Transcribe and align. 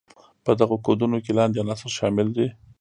په 0.45 0.51
دغو 0.59 0.75
کودونو 0.85 1.17
کې 1.23 1.31
لاندې 1.37 1.61
عناصر 1.63 1.89
شامل 1.97 2.27
دي. 2.35 2.47